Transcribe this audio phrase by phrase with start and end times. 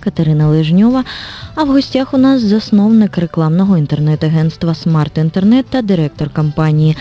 [0.00, 1.04] Катерина Лежньова.
[1.54, 6.96] А в гостях у нас засновник рекламного інтернет-агентства Smart Internet та директор компанії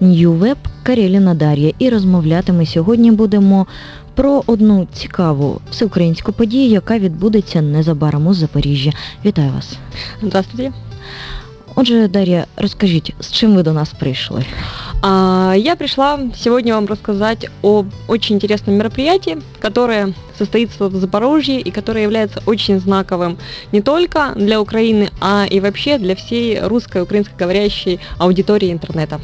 [0.00, 1.72] Ньювеб Кареліна Дар'я.
[1.78, 3.66] І розмовляти ми сьогодні будемо
[4.14, 8.92] про одну цікаву всеукраїнську подію, яка відбудеться незабаром у Запоріжжі.
[9.24, 9.76] Вітаю вас.
[10.22, 10.72] Здравствуйте.
[11.74, 14.44] Отже, Дар'я, розкажіть, з чим ви до нас прийшли?
[15.02, 21.70] А, Я пришла сегодня вам рассказать об очень интересном мероприятии, которое состоится в Запорожье и
[21.70, 23.36] которое является очень знаковым
[23.72, 29.20] не только для Украины, а и вообще для всей русской, украинскоговорящей аудитории интернета.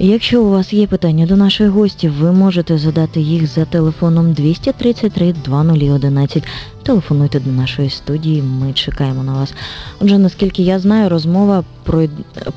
[0.00, 5.32] Якщо у вас є питання до наших гостів, ви можете задати їх за телефоном 233
[5.32, 6.44] 2011.
[6.82, 9.54] Телефонуйте до нашої студії, ми чекаємо на вас.
[10.00, 11.64] Отже, наскільки я знаю, розмова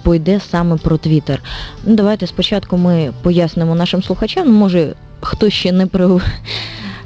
[0.04, 1.44] пойде саме про Твіттер.
[1.84, 6.20] Давайте спочатку ми пояснимо нашим слухачам, може хто ще не при...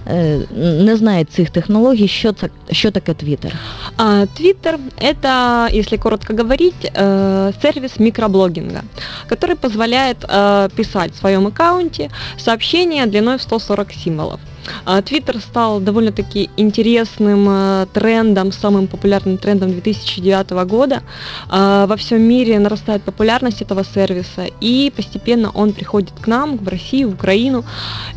[0.06, 3.52] е, не знає цих технологій, що це що таке Твіттер.
[3.96, 8.83] А, Твиттер – это, если коротко говорить, э, сервис микроблогинга,
[9.28, 14.41] который позволяет э, писать в своем аккаунте сообщения длиной в 140 символов.
[14.85, 21.03] А, Твиттер стал довольно-таки интересным э, трендом, самым популярным трендом 2009 года.
[21.49, 26.67] А, Во всем мире нарастает популярность этого сервиса, и постепенно он приходит к нам, в
[26.67, 27.63] Россию, в Украину,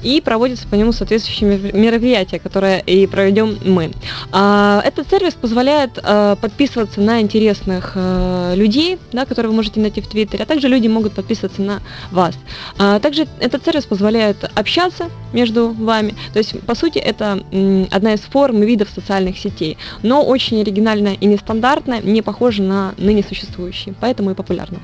[0.02, 3.92] и проводятся по нему соответствующие мер- мероприятия, которые и проведем мы.
[4.32, 10.00] А, Этот сервис позволяет э, подписываться на интересных э, людей, да, которые вы можете найти
[10.00, 12.34] в Твиттере, а также люди могут подписываться на вас.
[12.78, 16.14] А Также этот сервис позволяет общаться между вами.
[16.32, 17.42] То есть, по сути, это
[17.90, 22.94] одна из форм и видов социальных сетей, но очень оригинальная и нестандартная, не похожа на
[22.98, 24.78] ныне существующие, поэтому и популярна.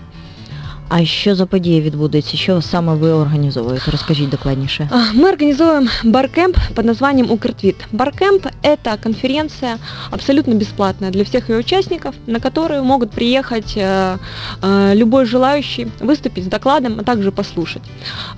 [0.91, 2.38] А що за подія відбудеться?
[2.38, 3.91] Що саме ви організовуєте?
[3.91, 4.89] Розкажіть докладніше.
[4.91, 7.75] А, Мы организуем баркэмп под названием Укртвит.
[7.91, 9.77] Баркэмп – это конференция
[10.11, 14.17] абсолютно бесплатная для всех ее участников, на которую могут приехать э,
[14.63, 17.83] э, любой желающий выступить с докладом, а также послушать.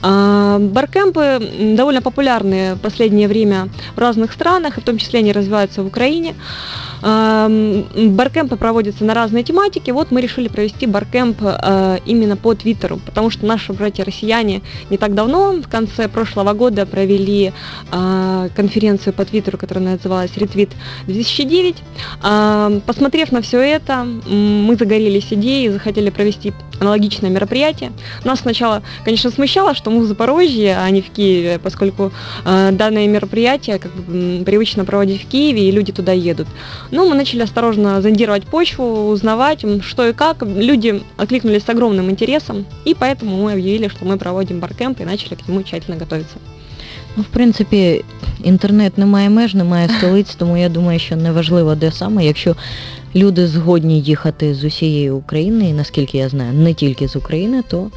[0.02, 5.20] А, Баркэмпы м, довольно популярны в последнее время в разных странах, и в том числе
[5.20, 6.34] они развиваются в Украине.
[7.03, 9.91] А, м, Баркэмпы проводятся на разные тематики.
[9.91, 15.15] Вот мы решили провести баркэмп э, именно по Твиттеру, потому что наши братья-россияне не так
[15.15, 17.53] давно, в конце прошлого года, провели
[17.91, 20.71] а, конференцию по Твиттеру, которая называлась «Ретвит
[21.07, 21.77] 2009».
[22.23, 27.93] А, посмотрев на все это, мы загорелись идеей, захотели провести аналогичное мероприятие.
[28.25, 32.13] Нас сначала, конечно, смущало, что мы в Запорожье, а не в Киеве, поскольку
[32.45, 36.49] а, данное мероприятие как бы, привычно проводить в Киеве, и люди туда едут.
[36.91, 40.43] Но мы начали осторожно зондировать почву, узнавать, что и как.
[40.43, 45.35] Люди откликнулись с огромным интересом, и поэтому мы объявили, что мы проводим баркэмп и начали
[45.35, 46.39] к нему тщательно готовиться.
[47.17, 48.05] Ну, в принципі,
[48.45, 52.57] інтернет не має меж, немає столиць, тому я думаю, що неважливо де саме, якщо
[53.15, 57.91] люди згодні їхати з усієї України, і наскільки я знаю, не тільки з України, то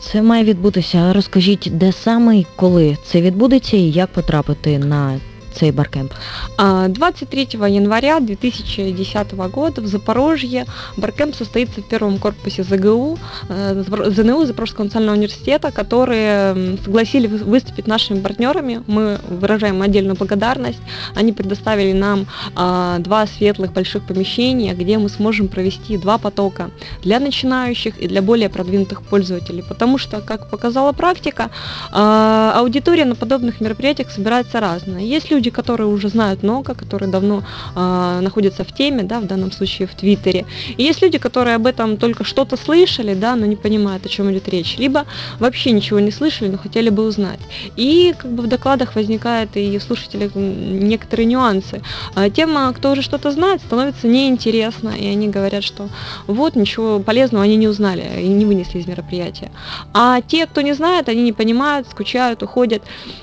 [0.00, 1.12] це має відбутися.
[1.12, 5.20] Розкажіть, де саме і коли це відбудеться, і як потрапити на
[5.54, 6.12] цей баркемп.
[6.58, 10.66] А, 23 января 2010 года в Запорожье
[10.96, 16.54] баркэмп состоится в первом корпусе ЗГУ, э, ЗНУ, Запорожского национального университета, которые
[16.86, 18.82] вы- выступить нашими партнерами.
[18.86, 20.80] Мы выражаем отдельную благодарность.
[21.14, 26.70] Они предоставили нам а, два светлых больших помещения, где мы сможем провести два потока
[27.02, 29.62] для начинающих и для более продвинутых пользователей.
[29.68, 31.50] Потому что, как показала практика,
[31.92, 35.02] а, аудитория на подобных мероприятиях собирается разная.
[35.02, 37.42] Есть люди, которые уже знают много, которые давно
[37.74, 40.44] а, находятся в теме, да, в данном случае в Твиттере.
[40.76, 44.30] И есть люди, которые об этом только что-то слышали, да, но не понимают, о чем
[44.32, 44.76] идет речь.
[44.78, 45.06] Либо
[45.38, 47.40] вообще ничего не слышали, но хотели бы узнать.
[47.76, 51.82] И как бы в докладах возникает и у слушателей некоторые нюансы.
[52.14, 55.88] А Тема, кто уже что-то знает, становится неинтересно, и они говорят, что
[56.26, 59.50] вот ничего полезного они не узнали и не вынесли из мероприятия.
[59.92, 62.82] А те, кто не знает, они не понимают, скучают, уходят.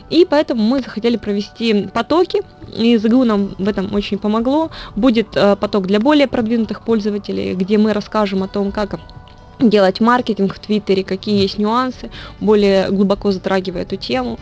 [0.10, 2.42] И поэтому мы захотели провести потоки,
[2.78, 4.70] и ЗГУ нам в этом очень помогло.
[4.96, 9.00] Будет э, поток для более продвинутых пользователей, где мы расскажем о том, как
[9.60, 12.10] делать маркетинг в Твиттере, какие есть нюансы,
[12.42, 14.40] более глубоко затрагивая эту тему.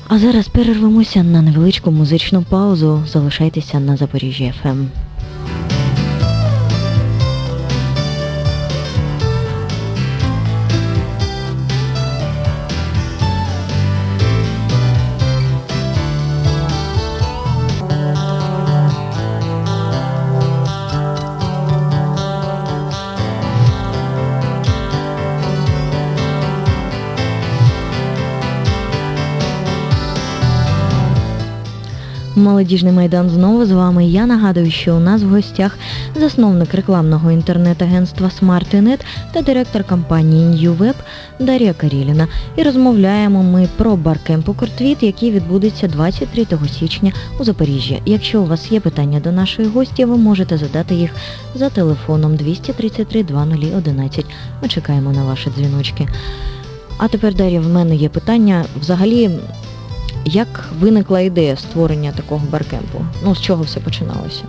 [0.07, 3.03] А зараз перервемося на невеличку музичну паузу.
[3.07, 4.85] Залишайтеся на Запоріжжі ФМ.
[32.35, 34.05] Молодіжний майдан знову з вами.
[34.05, 35.77] Я нагадую, що у нас в гостях
[36.15, 38.99] засновник рекламного інтернет-агентства SmartInet
[39.31, 40.93] та директор компанії NewWeb
[41.39, 42.27] Дар'я Каріліна.
[42.55, 46.45] І розмовляємо ми про баркемп «Укртвіт», який відбудеться 23
[46.79, 48.01] січня у Запоріжжі.
[48.05, 51.11] Якщо у вас є питання до нашої гості, ви можете задати їх
[51.55, 54.25] за телефоном 233 2011.
[54.61, 56.07] Ми чекаємо на ваші дзвіночки.
[56.97, 58.65] А тепер, Дар'я, в мене є питання.
[58.81, 59.29] Взагалі,
[60.29, 63.05] як виникла ідея створення такого баркемпу?
[63.23, 64.43] Ну, з чого все починалося?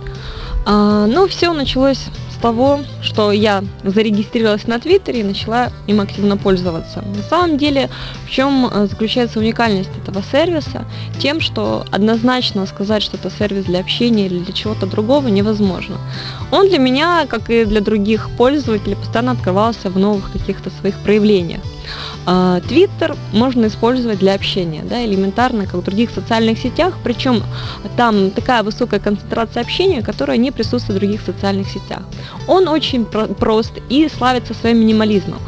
[0.65, 6.37] А, ну, все началось с того, что я зарегистрировалась на Твиттере и начала им активно
[6.37, 7.03] пользоваться.
[7.15, 7.89] На самом деле,
[8.25, 10.85] в чем э, заключается уникальность этого сервиса?
[11.19, 15.97] Тем, что однозначно сказать, что это сервис для общения или для чего-то другого невозможно.
[16.51, 21.61] Он для меня, как и для других пользователей, постоянно открывался в новых каких-то своих проявлениях.
[22.25, 27.43] А, Твиттер можно использовать для общения, да, элементарно, как в других социальных сетях, причем
[27.97, 32.01] там такая высокая концентрация общения, которая не присутствует в других социальных сетях.
[32.47, 35.39] Он очень про- прост и славится своим минимализмом.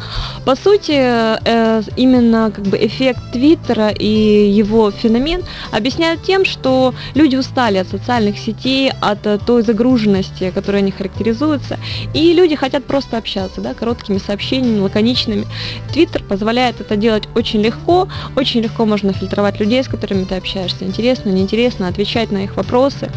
[0.44, 7.36] По сути, э, именно как бы эффект Твиттера и его феномен объясняют тем, что люди
[7.36, 11.78] устали от социальных сетей, от э, той загруженности, которой они характеризуются,
[12.14, 15.46] и люди хотят просто общаться, да, короткими сообщениями, лаконичными.
[15.92, 20.84] Твиттер позволяет это делать очень легко, очень легко можно фильтровать людей, с которыми ты общаешься,
[20.84, 23.10] интересно, неинтересно, отвечать на их вопросы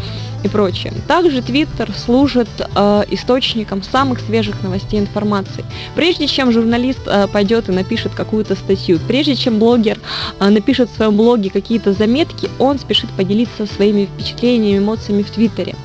[0.44, 0.94] и прочее.
[1.08, 5.66] Также Твиттер служит э, источником самых свежих новостей и информации.
[5.96, 10.00] Прежде чем журналист э, пойдет и напишет какую-то статью, прежде чем блогер
[10.40, 15.76] э, напишет в своем блоге какие-то заметки, он спешит поделиться своими впечатлениями, эмоциями в Твиттере.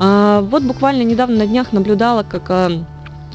[0.00, 2.84] Э, вот буквально недавно на днях наблюдала, как э,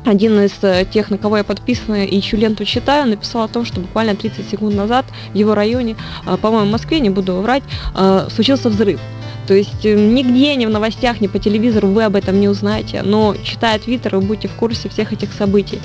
[0.05, 3.65] один из э, тех, на кого я подписана и чью ленту читаю, написал о том,
[3.65, 5.95] что буквально 30 секунд назад в его районе,
[6.25, 7.63] э, по-моему, в Москве, не буду врать,
[7.95, 8.99] э, случился взрыв.
[9.47, 13.01] То есть э, нигде, ни в новостях, ни по телевизору вы об этом не узнаете,
[13.01, 15.79] но читая Твиттер, вы будете в курсе всех этих событий.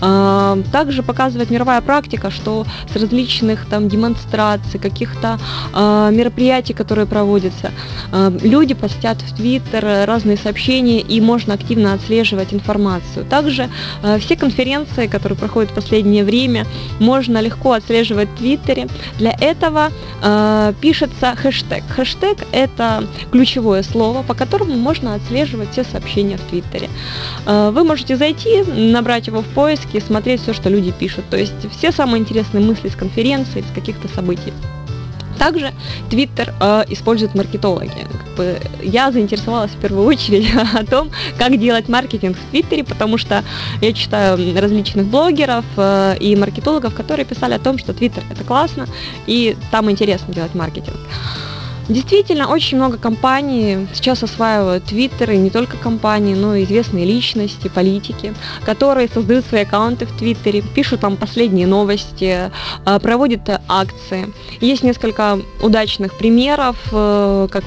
[0.00, 5.38] А, Также показывает мировая практика, что с различных там демонстраций, каких-то
[5.72, 7.72] а, мероприятий, которые проводятся,
[8.12, 13.24] а, люди постят в Твиттер разные сообщения, и можно активно отслеживать информацию.
[13.24, 13.68] Также
[14.20, 16.66] все конференции, которые проходят в последнее время,
[16.98, 18.88] можно легко отслеживать в Твиттере.
[19.18, 19.90] Для этого
[20.80, 21.84] пишется хэштег.
[21.88, 26.88] Хэштег это ключевое слово, по которому можно отслеживать все сообщения в Твиттере.
[27.46, 31.24] Э, Вы можете зайти, набрать его в поиске, смотреть все, что люди пишут.
[31.30, 34.52] То есть все самые интересные мысли с конференции, с каких-то событий.
[35.38, 35.72] Также
[36.10, 38.06] Твиттер э, используют маркетологи.
[38.10, 43.18] Как бы я заинтересовалась в первую очередь о том, как делать маркетинг в Твиттере, потому
[43.18, 43.44] что
[43.80, 48.86] я читаю различных блогеров э, и маркетологов, которые писали о том, что Твиттер это классно
[49.26, 50.96] и там интересно делать маркетинг.
[51.88, 57.68] Действительно, очень много компаний сейчас осваивают Твиттер, и не только компании, но и известные личности,
[57.68, 62.50] политики, которые создают свои аккаунты в Твиттере, пишут там последние новости,
[62.84, 64.32] э, проводят акции.
[64.60, 67.62] Есть несколько удачных примеров, э, как,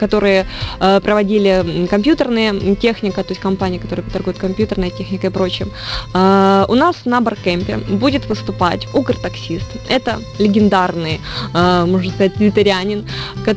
[0.00, 0.46] которые
[0.80, 5.70] э, проводили м, компьютерные техника, то есть компании, которые торгуют компьютерной техникой и прочим.
[6.14, 9.66] У нас на Баркемпе будет выступать Укртаксист.
[9.88, 11.20] Это легендарный,
[11.52, 13.04] можно сказать, твиттерянин,
[13.44, 13.51] который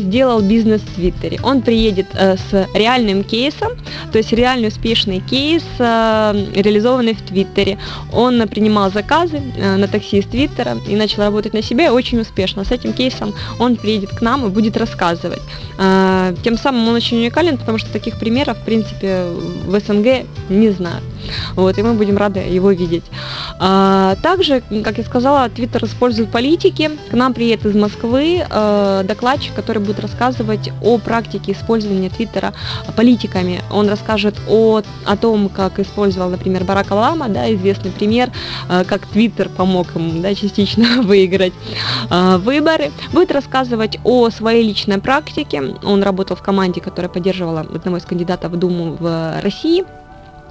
[0.00, 1.38] сделал бизнес в Твиттере.
[1.42, 3.72] Он приедет э, с реальным кейсом,
[4.12, 7.78] то есть реальный успешный кейс, э, реализованный в Твиттере.
[8.12, 12.64] Он принимал заказы э, на такси из Твиттера и начал работать на себя очень успешно.
[12.64, 15.42] С этим кейсом он приедет к нам и будет рассказывать.
[16.44, 19.24] Тем самым он очень уникален, потому что таких примеров, в принципе,
[19.66, 21.00] в СНГ не знаю.
[21.56, 23.04] Вот, и мы будем рады его видеть.
[23.58, 26.90] А, также, как я сказала, Твиттер использует политики.
[27.10, 32.54] К нам приедет из Москвы э, докладчик, который будет рассказывать о практике использования Твиттера
[32.96, 33.62] политиками.
[33.70, 38.30] Он расскажет о, о том, как использовал, например, Барак Обама, да, известный пример,
[38.68, 41.52] э, как Твиттер помог ему да, частично выиграть
[42.10, 42.90] э, выборы.
[43.12, 45.62] Будет рассказывать о своей личной практике.
[45.82, 49.84] Он работал в команде, которая поддерживала одного из кандидатов в Думу в России.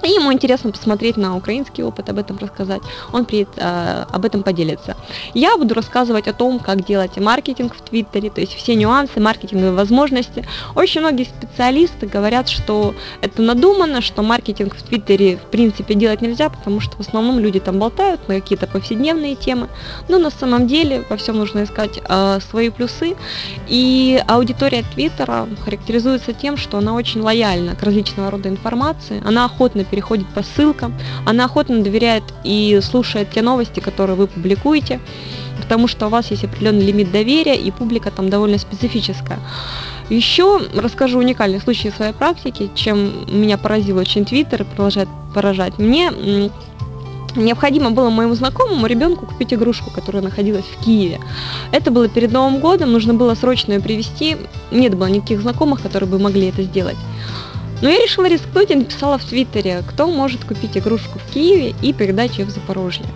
[0.02, 2.80] И ему интересно посмотреть на украинский опыт, об этом рассказать.
[3.12, 4.96] Он приедет, э, об этом поделится.
[5.34, 9.72] Я буду рассказывать о том, как делать маркетинг в Твиттере, то есть все нюансы, маркетинговые
[9.72, 10.46] возможности.
[10.74, 16.48] Очень многие специалисты говорят, что это надумано, что маркетинг в Твиттере в принципе делать нельзя,
[16.48, 19.68] потому что в основном люди там болтают на какие-то повседневные темы.
[20.08, 23.16] Но на самом деле во всем нужно искать э, свои плюсы.
[23.68, 29.84] И аудитория Твиттера характеризуется тем, что она очень лояльна к различного рода информации, она охотно
[29.90, 30.94] переходит по ссылкам,
[31.26, 35.00] она охотно доверяет и слушает те новости, которые вы публикуете,
[35.60, 39.38] потому что у вас есть определенный лимит доверия, и публика там довольно специфическая.
[40.08, 45.78] Еще расскажу уникальный случай своей практики, чем меня поразил очень Твиттер и продолжает поражать.
[45.78, 46.10] Мне
[47.36, 51.20] необходимо было моему знакомому ребенку купить игрушку, которая находилась в Киеве.
[51.70, 54.36] Это было перед Новым годом, нужно было срочно ее привезти.
[54.70, 56.96] Нет было никаких знакомых, которые бы могли это сделать.
[57.82, 61.92] Но я решила рискнуть и написала в Твиттере, кто может купить игрушку в Киеве и
[61.92, 63.06] передать ее в Запорожье.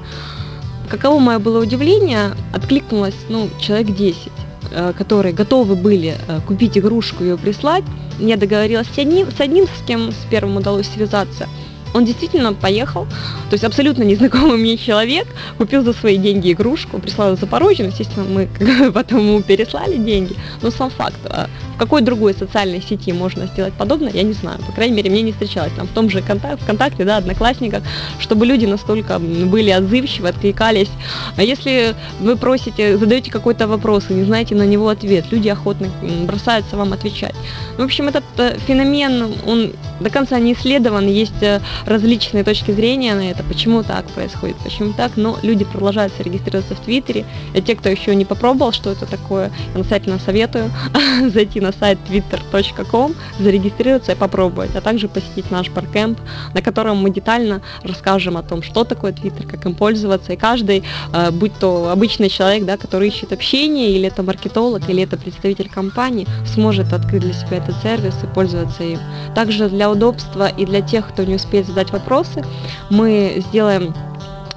[0.89, 4.33] Каково мое было удивление, откликнулось ну, человек 10
[4.71, 7.85] э, которые готовы были э, купить игрушку и ее прислать.
[8.19, 11.49] Я договорилась с одним, с одним, с кем с первым удалось связаться.
[11.95, 13.07] Он действительно поехал,
[13.49, 15.27] то есть абсолютно незнакомый мне человек,
[15.59, 18.49] купил за свои деньги игрушку, прислал Запорожье, естественно, мы
[18.93, 23.75] потом ему переслали деньги, но сам факт, а в какой другой социальной сети можно сделать
[23.75, 24.59] подобное, я не знаю.
[24.67, 27.83] По крайней мере, мне не встречалось там в том же контакт, ВКонтакте, да, Одноклассниках,
[28.21, 30.91] чтобы люди настолько были отзывчивы, откликались.
[31.37, 35.89] А если вы просите, задаете какой-то вопрос и не знаете на него ответ, люди охотно
[36.27, 37.35] бросаются вам отвечать.
[37.77, 43.15] В общем, этот э, феномен, он до конца не исследован, есть э, различные точки зрения
[43.15, 47.25] на это, почему так происходит, почему так, но люди продолжают регистрироваться в Твиттере,
[47.55, 50.71] и те, кто еще не попробовал, что это такое, я настоятельно советую
[51.33, 56.19] зайти на сайт twitter.com, зарегистрироваться и попробовать, а также посетить наш баркэмп,
[56.55, 60.85] на котором мы детально расскажем о том, что такое Twitter, как им пользоваться, и каждый,
[61.13, 65.69] э, будь то обычный человек, да, который ищет общение, или это маркетолог, или это представитель
[65.69, 68.99] компании, сможет открыть для себя этот сервис и пользоваться им.
[69.35, 72.45] Также для удобства и для тех, кто не успеет задать вопросы,
[72.89, 73.95] мы сделаем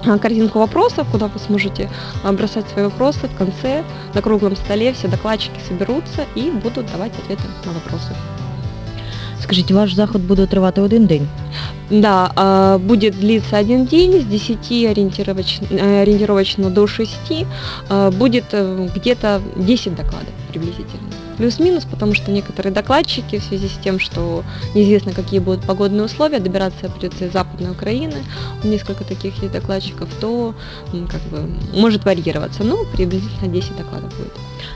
[0.06, 1.90] а, корзинку вопросов, куда вы сможете
[2.22, 3.84] а, бросать свои вопросы в конце.
[4.14, 8.14] На круглом столе все докладчики соберутся и будут давать ответы на вопросы.
[9.40, 11.28] Скажите, ваш заход буде тривати один день?
[11.90, 17.46] Да, а, будет длиться один день с 10 ориентировочно, э, ориентировочно до 6.
[18.18, 23.99] Будет э, где-то 10 докладов приблизительно плюс-минус, потому что некоторые докладчики в связи с тем,
[23.99, 24.43] что
[24.75, 28.17] неизвестно, какие будут погодные условия, добираться придется из Западной Украины,
[28.63, 30.53] несколько таких есть докладчиков, то
[30.91, 32.63] как бы может варьироваться.
[32.63, 34.31] Ну, приблизительно 10 докладов будет.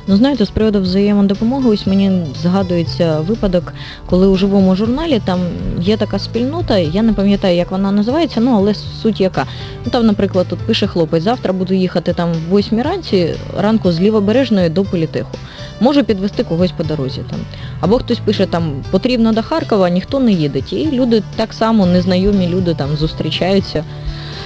[0.08, 3.74] Ну, знаєте, з приводу взаємодопомоги, ось мені згадується випадок,
[4.06, 5.40] коли у живому журналі там
[5.80, 9.46] є така спільнота, я не пам'ятаю, як вона називається, ну але суть яка.
[9.86, 14.02] Ну там, наприклад, тут пише хлопець, завтра буду їхати там в 8 ранці, ранку з
[14.02, 15.38] лівобережної до політеху.
[15.80, 17.40] Можу підвести когось по дорозі там.
[17.80, 20.62] Або хтось пише там потрібно до Харкова, ніхто не їде.
[20.72, 23.84] І люди так само, незнайомі люди там зустрічаються.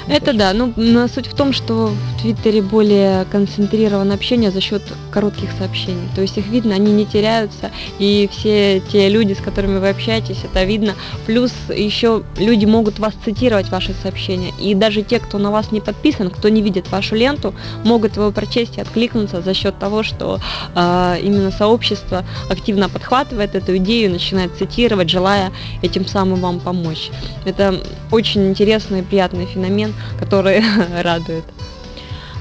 [0.08, 0.72] Это да, ну
[1.08, 6.08] суть в том, что в Твиттере более концентрировано общение за счет коротких сообщений.
[6.14, 10.38] То есть их видно, они не теряются, и все те люди, с которыми вы общаетесь,
[10.44, 10.94] это видно.
[11.26, 15.80] Плюс еще люди могут вас цитировать ваши сообщения, и даже те, кто на вас не
[15.80, 17.52] подписан, кто не видит вашу ленту,
[17.84, 20.38] могут его прочесть и откликнуться за счет того, что
[20.74, 25.50] э, именно сообщество активно подхватывает эту идею, начинает цитировать, желая
[25.82, 27.10] этим самым вам помочь.
[27.44, 27.80] Это
[28.12, 30.64] очень интересный и приятный феномен, который
[31.02, 31.44] радует.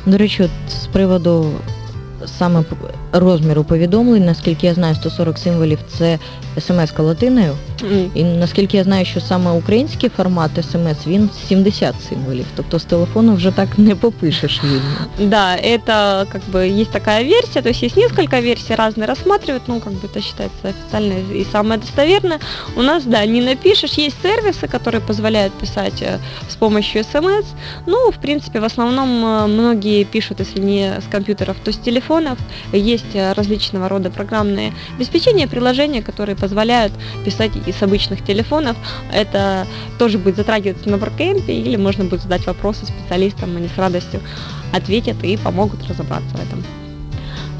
[0.06, 1.52] До речі, от з приводу
[2.26, 2.62] саме
[3.15, 4.25] розміру повідомлень.
[4.25, 6.19] Наскільки я знаю, 140 символів це
[6.59, 7.57] смс-ка латиною.
[7.83, 12.45] М, І наскільки я знаю, що саме український формат смс він 70 символів.
[12.57, 15.29] Тобто з телефону вже так не попишеш вільно.
[15.31, 19.81] Да, это как бы есть такая версия, то есть есть несколько версий, разные рассматривают, ну
[19.81, 22.39] как бы это считается официальной и самое достоверное.
[22.77, 26.19] У нас, да, не напишешь, есть сервисы, которые позволяют писать э,
[26.49, 27.47] с помощью смс.
[27.87, 32.39] Ну, в принципе, в основном э, многие пишут, если не с компьютеров, то с телефонов.
[32.73, 36.94] Есть э, различного рода программные обеспечения, приложения, которые позволяют
[37.24, 38.76] писать и с обычных телефонов.
[39.14, 39.68] Это
[40.00, 44.22] тоже будет затрагиваться на баркемпе, или можно будет задать вопросы специалистам, они с радостью
[44.74, 46.64] ответят и помогут разобраться в этом.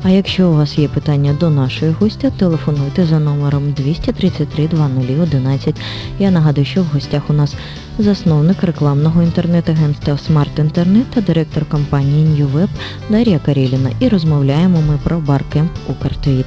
[0.08, 5.76] А якщо у вас є питання до нашої гостя, телефонуйте за номером 233 2011.
[6.20, 7.56] Я нагадую, що в гостях у нас
[8.00, 12.68] засновник рекламного інтернет-агентства Smart Internet та директор компанії New
[13.10, 13.90] Дар'я Кареліна.
[14.00, 16.46] І розмовляємо ми про баркемп Укртвіт.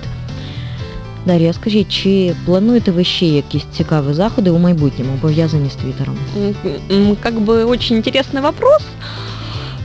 [1.27, 6.17] Дар'я, скажіть, чи плануєте ви ще якісь цікаві заходи у майбутньому пов'язані з Твіттером?
[7.23, 8.83] Как бы очень интересный вопрос.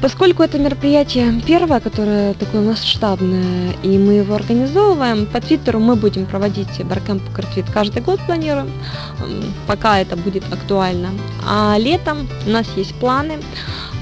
[0.03, 6.25] Поскольку это мероприятие первое, которое такое масштабное, и мы его организовываем, по Твиттеру мы будем
[6.25, 8.69] проводить Баркэмп Укртвит каждый год планируем,
[9.65, 11.11] пока это будет актуально.
[11.47, 13.39] А летом у нас есть планы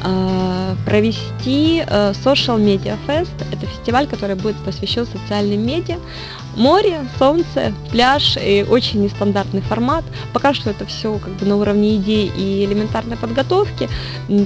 [0.03, 3.29] э, провести э, Social Media Fest.
[3.51, 5.98] Это фестиваль, который будет посвящен социальным медиа.
[6.55, 10.03] Море, солнце, пляж и очень нестандартный формат.
[10.34, 13.89] Пока что это все как бы на уровне идей и элементарной подготовки.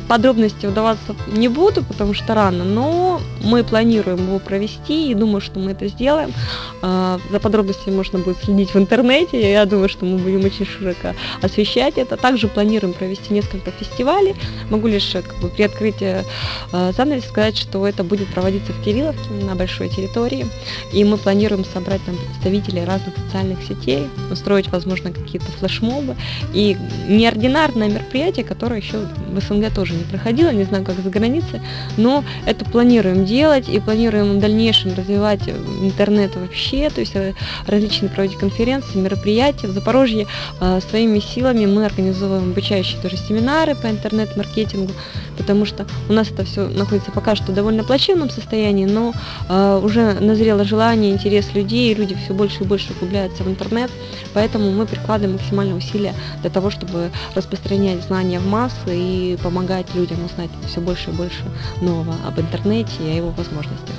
[0.08, 5.60] Подробности удаваться не буду, потому что рано, но мы планируем его провести и думаю, что
[5.60, 6.34] мы это сделаем.
[6.82, 9.52] А, За подробностями можно будет следить в интернете.
[9.52, 12.18] Я думаю, что мы будем очень широко освещать это.
[12.18, 14.36] Также планируем провести несколько фестивалей.
[14.70, 16.24] Могу лишь э, как бы, при открытии
[16.72, 20.48] э, занавеса сказать, что это будет проводиться в Кирилловке на большой территории.
[20.94, 26.16] И мы планируем собрать там представителей разных социальных сетей, устроить, возможно, какие-то флешмобы.
[26.54, 31.62] И неординарное мероприятие, которое еще в СНГ тоже не проходило, не знаю, как за границей,
[31.98, 37.34] но это планируем делать и планируем в дальнейшем развивать интернет вообще, то есть э,
[37.68, 39.68] различные проводить конференции, мероприятия.
[39.68, 40.28] В Запорожье
[40.60, 44.92] э, своими силами мы организовываем обучающие тоже семинары по интернет-маркетингу,
[45.38, 49.14] потому что у нас это все находится пока что в довольно плачевном состоянии, но
[49.50, 53.92] э, уже назрело желание, интерес людей, люди все больше и больше углубляются в интернет,
[54.34, 60.24] поэтому мы прикладываем максимальные усилия для того, чтобы распространять знания в массы и помогать людям
[60.26, 61.44] узнать все больше и больше
[61.82, 63.96] нового об интернете и о его возможностях.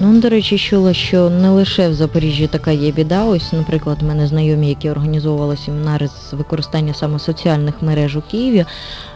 [0.00, 3.24] Ну, до речі, чула, що не лише в Запоріжжі така є біда.
[3.24, 8.64] Ось, наприклад, в мене знайомі, які організовували семінари з використання саме соціальних мереж у Києві,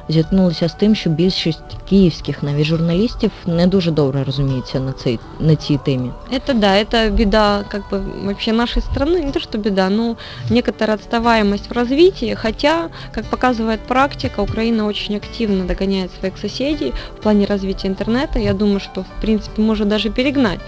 [0.09, 5.57] зіткнулися з тим, що більшість київських навіть журналістів не дуже добре розуміються на цій на
[5.57, 6.11] цій темі.
[6.33, 10.16] Это да, это беда как бы вообще нашей страны, не то что беда, но
[10.51, 17.22] некоторая отставаемость в развитии, хотя, как показывает практика, Украина очень активно догоняет своих соседей в
[17.22, 18.38] плане развития интернета.
[18.38, 20.61] Я думаю, что в принципе может даже перегнать.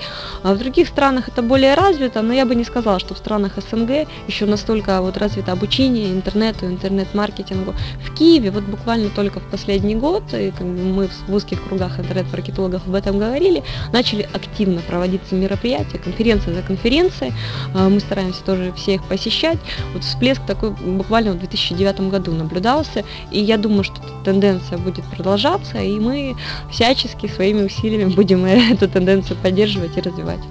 [0.44, 3.54] А в других странах это более развито, но я бы не сказала, что в странах
[3.58, 7.74] СНГ еще настолько вот развито обучение интернету, интернет-маркетингу.
[8.06, 12.96] В Киеве вот буквально только в последний год, и мы в узких кругах интернет-маркетологов об
[12.96, 17.34] этом говорили, начали активно проводиться мероприятия, конференция за конференцией.
[17.74, 19.58] А, Мы стараемся тоже все их посещать.
[19.94, 25.78] Вот всплеск такой буквально в 2009 году наблюдался, и я думаю, что тенденция будет продолжаться,
[25.78, 26.36] и мы
[26.72, 30.48] всячески своими усилиями будем эту тенденцию поддерживать и развивать.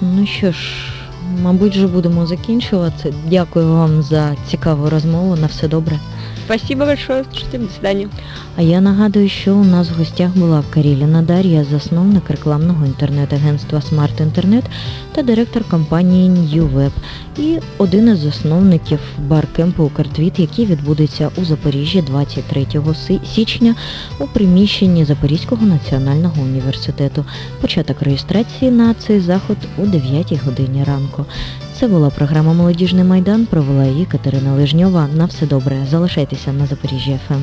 [0.00, 0.58] Ну що ж,
[1.42, 3.14] мабуть, вже будемо закінчувати.
[3.26, 5.36] Дякую вам за цікаву розмову.
[5.36, 5.98] На все добре.
[6.50, 8.08] Спасибо большое, слушайте, до свидания.
[8.56, 14.30] А я нагадую, що у нас в гостях була Каріліна Дар'я, засновник рекламного інтернет-агентства Smart
[14.30, 14.62] Internet
[15.12, 16.90] та директор компанії New Web
[17.38, 22.66] і один із засновників баркемпу «Укртвіт», який відбудеться у Запоріжжі 23
[23.34, 23.74] січня
[24.18, 27.24] у приміщенні Запорізького національного університету.
[27.60, 31.26] Початок реєстрації на цей заход у 9 годині ранку.
[31.79, 33.45] Це була програма Молодіжний майдан.
[33.45, 35.07] Провела її Катерина Лежньова.
[35.15, 35.77] На все добре.
[35.89, 37.41] Залишайтеся на Запоріжжі ФМ.